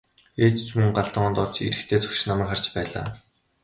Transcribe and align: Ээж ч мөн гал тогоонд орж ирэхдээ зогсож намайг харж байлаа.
Ээж 0.45 0.55
ч 0.67 0.69
мөн 0.77 0.91
гал 0.97 1.09
тогоонд 1.13 1.41
орж 1.43 1.55
ирэхдээ 1.67 1.99
зогсож 2.01 2.25
намайг 2.27 2.47
харж 2.51 2.65
байлаа. 2.75 3.07